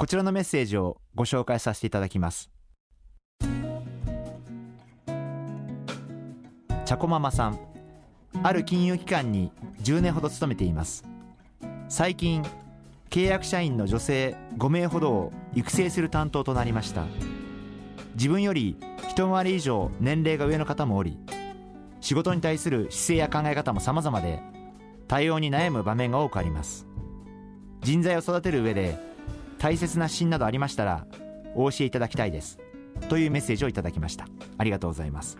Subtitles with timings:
[0.00, 2.48] こちらのメッセージをご紹介させていただきます。
[3.42, 7.58] チャコママさん
[8.42, 11.04] ある金融機関に10年ほど勤めています。
[11.90, 12.42] 最近
[13.10, 17.04] 契約社員の女性5名ほどを育成する担当となりました。
[18.14, 18.78] 自分より
[19.10, 21.18] 一回り以上年齢が上の方もおり
[22.00, 24.40] 仕事に対する姿勢や考え方も様々で
[25.08, 26.86] 対応に悩む場面が多くあります。
[27.82, 29.09] 人材を育てる上で
[29.60, 31.06] 大切な指針などありましたら
[31.54, 32.58] お教えいただきたいです。
[33.10, 34.26] というメッセージをいただきました。
[34.56, 35.36] ありがとうございます。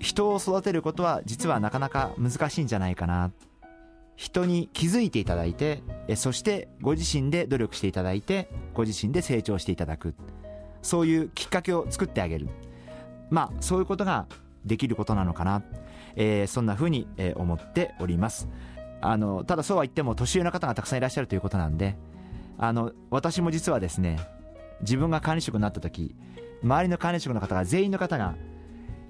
[0.00, 3.30] 人を育てることは実はなかなか難しいんじゃないかな。
[4.16, 5.82] 人に気づいていただいて
[6.16, 10.16] そしてご自身で努力していただいてご自身で成長していただく。
[10.82, 12.48] そういうきっかけを作ってあげる。
[13.30, 14.26] まあそういうことが
[14.64, 15.62] できることなのかな、
[16.16, 18.48] えー、そんなふうに、え思っております。
[19.02, 21.96] あのただそうは言っても年上の方がたくさんいらっしゃるということなんで
[22.56, 24.18] あの私も実はですね
[24.80, 26.14] 自分が管理職になった時
[26.62, 28.36] 周りの管理職の方が全員の方が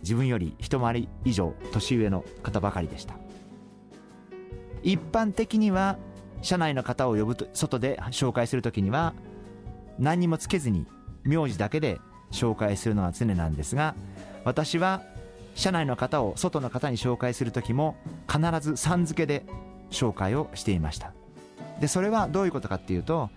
[0.03, 3.15] 自分より一回り以上年上の方ばかりでした。
[4.83, 5.97] 一般的には
[6.43, 9.15] 社内の方を呼ぶと外で紹介する時には
[9.99, 10.87] 何にもつけずに
[11.23, 12.01] 名字だけで
[12.33, 13.95] 紹介するのが常なんですが
[14.45, 15.03] 私は
[15.55, 17.97] 社内の方を外の方に紹介する時も
[18.29, 19.45] 必ずさん付けで
[19.93, 21.12] 紹介をしていました。
[21.81, 23.31] でそれはどういうことかっていうと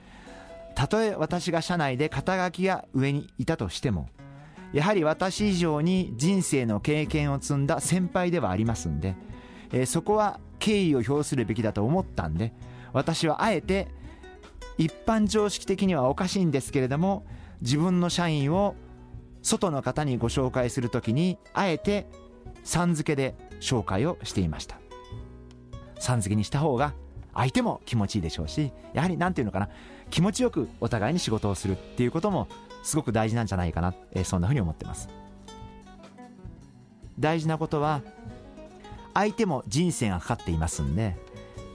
[0.75, 4.09] たとえ私が社内で肩書きが上にいたとしても
[4.73, 9.15] やはり私以上に人生の経験を積んだ先輩ではありますんで、
[9.71, 12.53] えー、そこは敬意を表するべきだと思ったんで
[12.91, 13.87] 私はあえて
[14.77, 17.25] 一般常識的にはおかしいんですけれども
[17.61, 18.75] 自分の社員を
[19.41, 22.07] 外の方にご紹介するときにあえて
[22.63, 24.84] さん付けで紹介をしていました。
[25.99, 26.93] さん付けにした方が
[27.33, 29.69] 相手も気持ちいいでしょうしやはり何ていうのかな
[30.09, 32.47] 気持ちよくお互いに仕事をするっていうことも
[32.83, 35.09] すごく大事なんじゃないかな、えー、そんなふうに思ってます。
[37.19, 38.01] 大事なことは
[39.13, 41.15] 相手も人生がかかっていますんで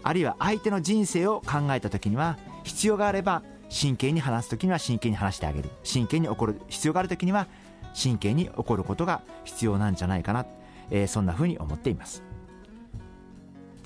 [0.02, 5.70] あるいは相手の人生を考えた時には必要があれば真剣に話す時には真剣に話してあげる。
[5.82, 7.46] 真剣に起こる必要がある時には
[7.94, 10.46] 真剣に起こることが必要なんじゃないかな、
[10.90, 12.22] えー、そんなふうに思っています。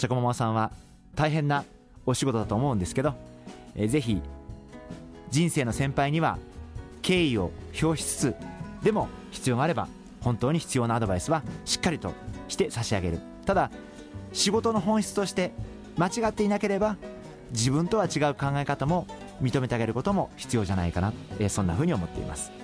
[0.05, 0.71] チョコママさんは
[1.15, 1.65] 大変な
[2.05, 3.15] お仕事だと思うんですけど、
[3.75, 4.21] えー、ぜひ
[5.31, 6.37] 人生の先輩には
[7.01, 7.51] 敬意を
[7.83, 8.35] 表しつつ
[8.83, 9.89] でも必要があれば
[10.21, 12.13] 本当に必要なアドバイスはしっかりと
[12.49, 13.21] して差し上げる。
[13.47, 13.71] ただ
[14.35, 15.53] 仕事の本質として
[15.97, 16.99] 間違っていなければ
[17.53, 19.07] 自分とは違う考え方も
[19.41, 22.64] 認めてあげることも必要じゃないかな、えー、そんなふうに思っています。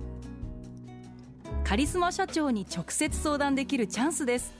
[1.71, 4.51] カリスマ社長に直接相談できるチャンスです。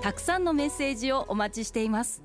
[0.00, 2.22] たくさんのメッセージをお待ちしています。